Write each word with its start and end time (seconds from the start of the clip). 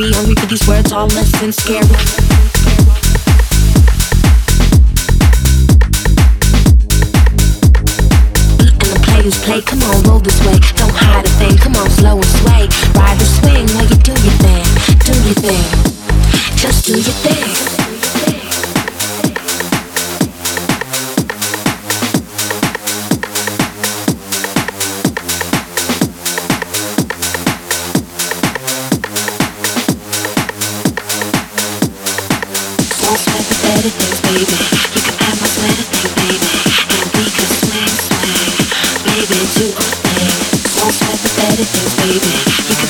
scary. 0.00 0.14
On 0.14 0.28
repeat 0.28 0.48
these 0.48 0.66
words 0.68 0.92
all 0.92 1.06
less 1.08 1.30
than 1.40 1.52
scary. 1.52 1.80
And 8.58 8.78
the 8.80 9.00
players 9.04 9.38
play. 9.44 9.60
Come 9.62 9.82
on, 9.82 10.02
roll 10.04 10.20
this 10.20 10.38
way. 10.46 10.58
Don't 10.76 10.94
hide 10.94 11.24
it. 11.24 11.39
do 39.56 39.66
with 39.72 40.00
me. 40.16 40.28
Most 40.84 41.00
hypothetical 41.00 41.64
things, 41.64 41.94
baby. 41.96 42.34
You 42.68 42.76
can 42.76 42.89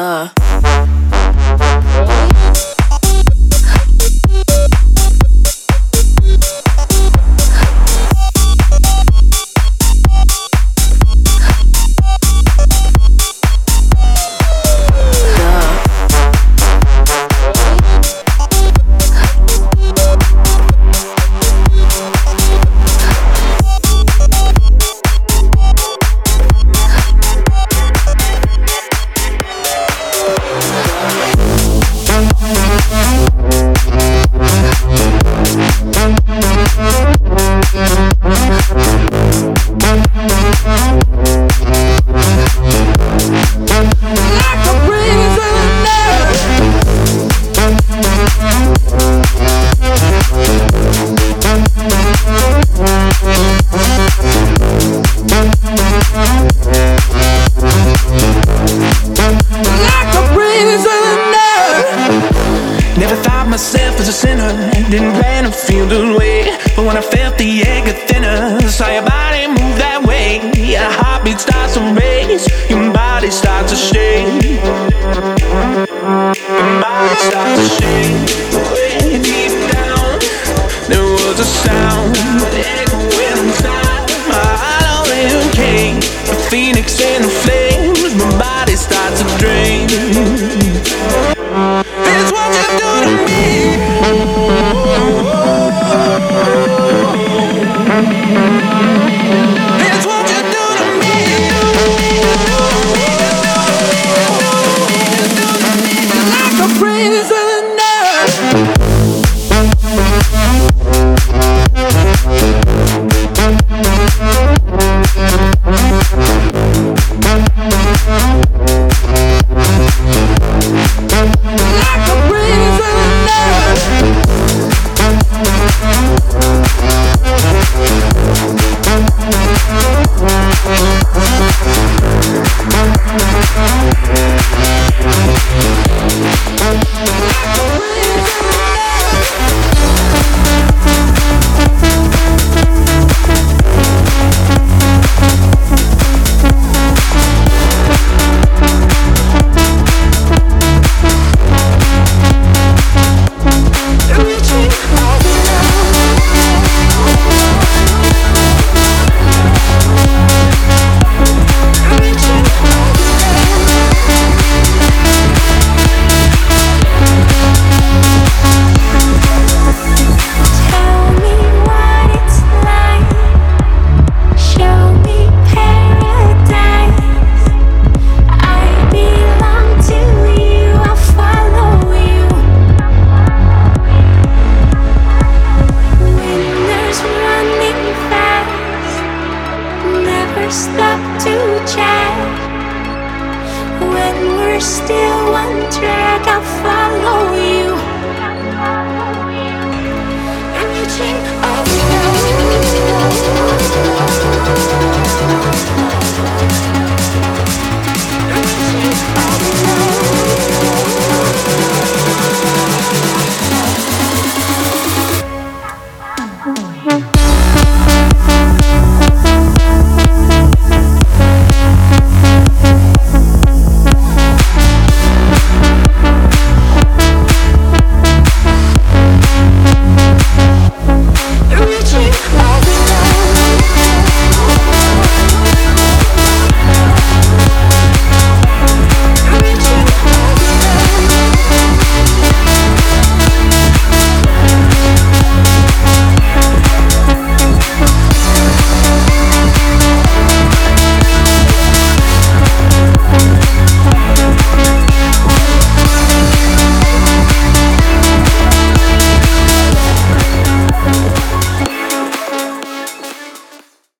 duh. 0.00 0.29